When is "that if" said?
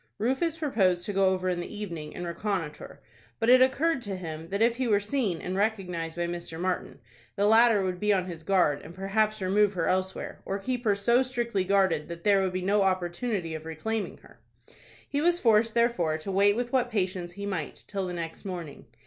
4.49-4.77